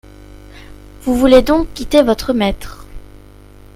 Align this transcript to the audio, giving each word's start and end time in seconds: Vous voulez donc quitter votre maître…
Vous 1.03 1.15
voulez 1.15 1.43
donc 1.43 1.71
quitter 1.75 2.01
votre 2.01 2.33
maître… 2.33 2.87